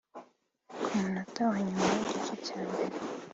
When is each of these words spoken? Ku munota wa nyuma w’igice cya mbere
Ku 0.83 0.89
munota 1.01 1.41
wa 1.49 1.57
nyuma 1.65 1.83
w’igice 1.93 2.33
cya 2.45 2.59
mbere 2.69 2.95